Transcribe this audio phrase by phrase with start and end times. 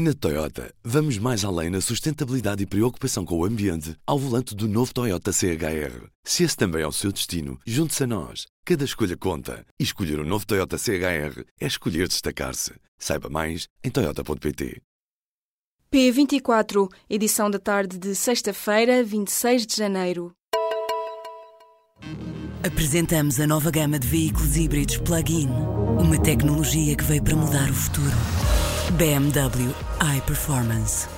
[0.00, 4.68] Na Toyota, vamos mais além na sustentabilidade e preocupação com o ambiente ao volante do
[4.68, 6.06] novo Toyota CHR.
[6.22, 8.46] Se esse também é o seu destino, junte-se a nós.
[8.64, 9.66] Cada escolha conta.
[9.76, 12.74] E escolher o um novo Toyota CHR é escolher destacar-se.
[12.96, 14.80] Saiba mais em Toyota.pt.
[15.92, 20.30] P24, edição da tarde de sexta-feira, 26 de janeiro.
[22.64, 25.48] Apresentamos a nova gama de veículos híbridos plug-in.
[25.98, 28.57] Uma tecnologia que veio para mudar o futuro.
[28.92, 31.17] BMW iPerformance.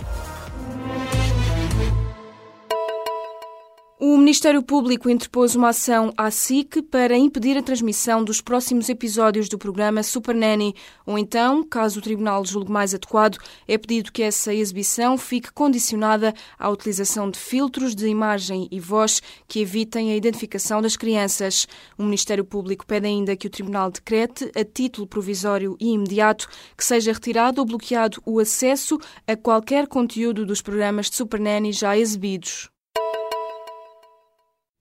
[4.31, 9.59] Ministério Público interpôs uma ação à SIC para impedir a transmissão dos próximos episódios do
[9.59, 10.73] programa Super Nanny,
[11.05, 16.33] ou então, caso o Tribunal julgue mais adequado, é pedido que essa exibição fique condicionada
[16.57, 21.67] à utilização de filtros de imagem e voz que evitem a identificação das crianças.
[21.99, 26.85] O Ministério Público pede ainda que o Tribunal decrete, a título provisório e imediato, que
[26.85, 31.99] seja retirado ou bloqueado o acesso a qualquer conteúdo dos programas de Super Nanny já
[31.99, 32.71] exibidos.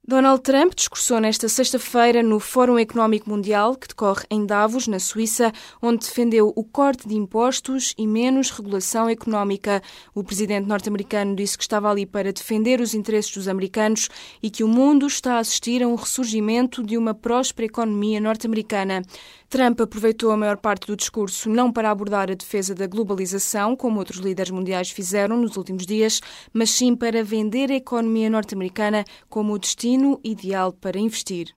[0.10, 5.54] Donald Trump discursou nesta sexta-feira no Fórum Económico Mundial, que decorre em Davos, na Suíça,
[5.80, 9.84] onde defendeu o corte de impostos e menos regulação económica.
[10.16, 14.10] O presidente norte-americano disse que estava ali para defender os interesses dos americanos
[14.42, 19.04] e que o mundo está a assistir a um ressurgimento de uma próspera economia norte-americana.
[19.50, 23.98] Trump aproveitou a maior parte do discurso não para abordar a defesa da globalização, como
[23.98, 26.22] outros líderes mundiais fizeram nos últimos dias,
[26.54, 31.54] mas sim para vender a economia norte-americana como o destino ideal para investir.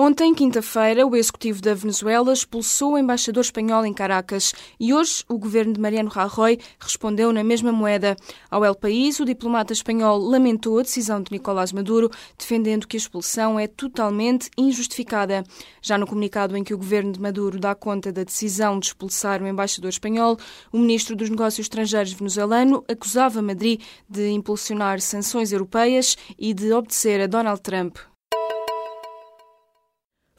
[0.00, 5.36] Ontem, quinta-feira, o executivo da Venezuela expulsou o embaixador espanhol em Caracas e hoje o
[5.36, 8.14] governo de Mariano Rajoy respondeu na mesma moeda.
[8.48, 13.00] Ao El País, o diplomata espanhol lamentou a decisão de Nicolás Maduro, defendendo que a
[13.00, 15.42] expulsão é totalmente injustificada.
[15.82, 19.42] Já no comunicado em que o governo de Maduro dá conta da decisão de expulsar
[19.42, 20.38] o embaixador espanhol,
[20.72, 27.20] o ministro dos Negócios Estrangeiros venezuelano acusava Madrid de impulsionar sanções europeias e de obedecer
[27.20, 27.96] a Donald Trump.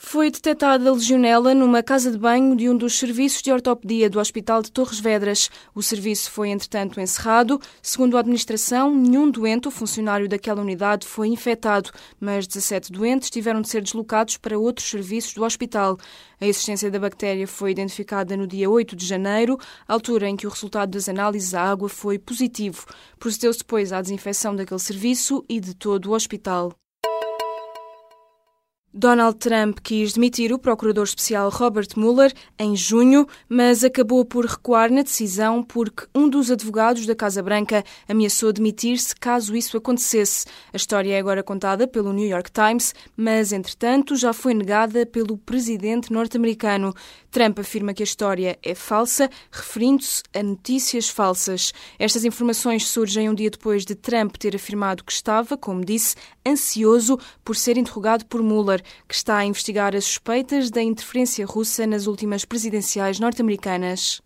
[0.02, 4.62] Foi detectada legionela numa casa de banho de um dos serviços de ortopedia do Hospital
[4.62, 5.50] de Torres Vedras.
[5.76, 7.60] O serviço foi, entretanto, encerrado.
[7.82, 13.62] Segundo a administração, nenhum doente ou funcionário daquela unidade foi infectado, mas 17 doentes tiveram
[13.62, 15.98] de ser deslocados para outros serviços do hospital.
[16.40, 20.50] A existência da bactéria foi identificada no dia 8 de janeiro, altura em que o
[20.50, 22.86] resultado das análises à água foi positivo.
[23.20, 26.74] Procedeu-se depois à desinfecção daquele serviço e de todo o hospital.
[28.92, 34.92] Donald Trump quis demitir o procurador especial Robert Mueller em junho, mas acabou por recuar
[34.92, 40.48] na decisão porque um dos advogados da Casa Branca ameaçou demitir-se caso isso acontecesse.
[40.74, 45.38] A história é agora contada pelo New York Times, mas entretanto já foi negada pelo
[45.38, 46.92] presidente norte-americano.
[47.30, 51.72] Trump afirma que a história é falsa, referindo-se a notícias falsas.
[52.00, 57.20] Estas informações surgem um dia depois de Trump ter afirmado que estava, como disse, ansioso
[57.46, 62.08] por ser interrogado por Mueller que está a investigar as suspeitas da interferência russa nas
[62.08, 64.22] últimas presidenciais norte-americanas.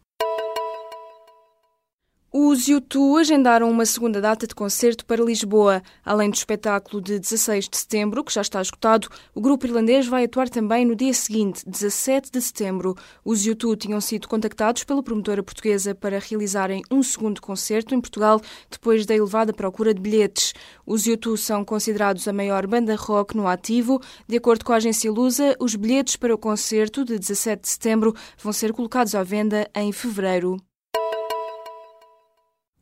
[2.35, 5.83] Os U2 agendaram uma segunda data de concerto para Lisboa.
[6.03, 10.23] Além do espetáculo de 16 de setembro, que já está esgotado, o grupo irlandês vai
[10.23, 12.95] atuar também no dia seguinte, 17 de setembro.
[13.23, 18.41] Os U2 tinham sido contactados pela promotora portuguesa para realizarem um segundo concerto em Portugal,
[18.67, 20.55] depois da elevada procura de bilhetes.
[20.87, 24.01] Os U2 são considerados a maior banda rock no ativo.
[24.27, 28.11] De acordo com a agência Lusa, os bilhetes para o concerto de 17 de setembro
[28.41, 30.57] vão ser colocados à venda em fevereiro.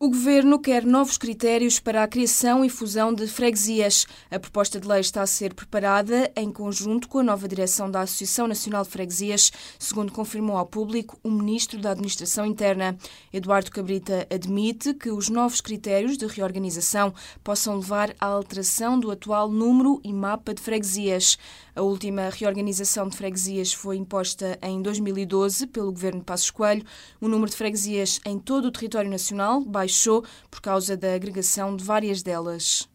[0.03, 4.07] O Governo quer novos critérios para a criação e fusão de freguesias.
[4.31, 8.01] A proposta de lei está a ser preparada em conjunto com a nova direção da
[8.01, 12.97] Associação Nacional de Freguesias, segundo confirmou ao público o Ministro da Administração Interna.
[13.31, 17.13] Eduardo Cabrita admite que os novos critérios de reorganização
[17.43, 21.37] possam levar à alteração do atual número e mapa de freguesias.
[21.75, 26.83] A última reorganização de freguesias foi imposta em 2012 pelo Governo de Passos Coelho.
[27.21, 29.90] O número de freguesias em todo o território nacional baixou
[30.49, 32.90] por causa da agregação de várias delas.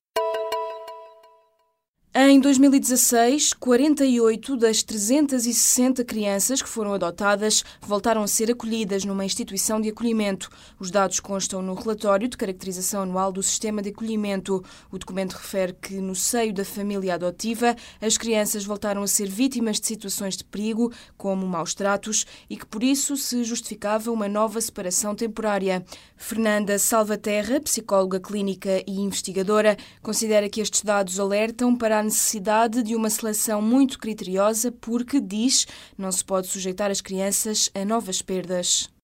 [2.37, 9.81] Em 2016, 48 das 360 crianças que foram adotadas voltaram a ser acolhidas numa instituição
[9.81, 10.51] de acolhimento.
[10.79, 14.63] Os dados constam no relatório de caracterização anual do sistema de acolhimento.
[14.93, 19.81] O documento refere que, no seio da família adotiva, as crianças voltaram a ser vítimas
[19.81, 24.61] de situações de perigo, como maus tratos, e que por isso se justificava uma nova
[24.61, 25.83] separação temporária.
[26.19, 32.97] Fernanda Salvaterra, psicóloga clínica e investigadora, considera que estes dados alertam para a necessidade de
[32.97, 35.65] uma seleção muito criteriosa porque, diz,
[35.97, 38.96] não se pode sujeitar as crianças a novas perdas.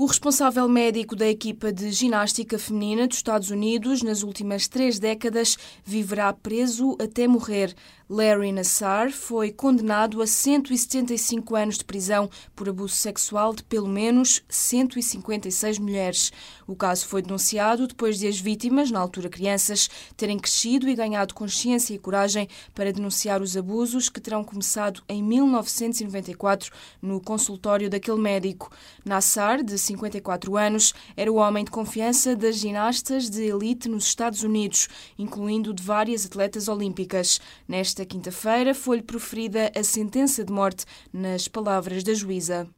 [0.00, 5.58] O responsável médico da equipa de ginástica feminina dos Estados Unidos nas últimas três décadas
[5.84, 7.76] viverá preso até morrer.
[8.12, 14.42] Larry Nassar foi condenado a 175 anos de prisão por abuso sexual de pelo menos
[14.48, 16.32] 156 mulheres.
[16.66, 21.34] O caso foi denunciado depois de as vítimas, na altura crianças, terem crescido e ganhado
[21.34, 28.18] consciência e coragem para denunciar os abusos que terão começado em 1994 no consultório daquele
[28.18, 28.72] médico.
[29.04, 34.42] Nassar, de 54 anos, era o homem de confiança das ginastas de elite nos Estados
[34.42, 34.88] Unidos,
[35.18, 37.40] incluindo de várias atletas olímpicas.
[37.66, 42.68] Nesta quinta-feira foi-lhe proferida a sentença de morte, nas palavras da juíza.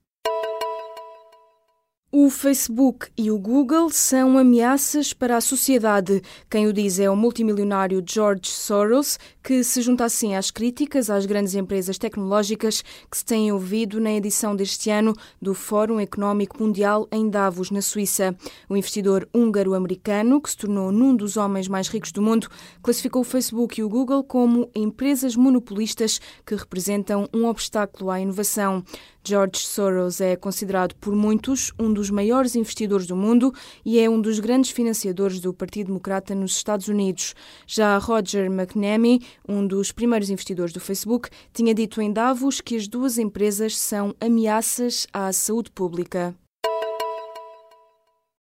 [2.15, 6.21] O Facebook e o Google são ameaças para a sociedade.
[6.51, 11.25] Quem o diz é o multimilionário George Soros, que se junta assim às críticas às
[11.25, 17.09] grandes empresas tecnológicas que se têm ouvido na edição deste ano do Fórum Económico Mundial
[17.11, 18.37] em Davos, na Suíça.
[18.69, 22.47] O investidor húngaro-americano, que se tornou num dos homens mais ricos do mundo,
[22.83, 28.85] classificou o Facebook e o Google como empresas monopolistas que representam um obstáculo à inovação.
[29.25, 33.53] George Soros é considerado por muitos um dos maiores investidores do mundo
[33.85, 37.35] e é um dos grandes financiadores do Partido Democrata nos Estados Unidos.
[37.67, 42.89] Já Roger McNamee, um dos primeiros investidores do Facebook, tinha dito em Davos que as
[42.89, 46.35] duas empresas são ameaças à saúde pública.